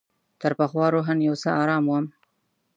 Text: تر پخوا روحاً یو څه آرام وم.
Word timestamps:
تر 0.41 0.51
پخوا 0.59 0.85
روحاً 0.93 1.13
یو 1.27 1.35
څه 1.41 1.49
آرام 1.61 1.83
وم. 1.87 2.05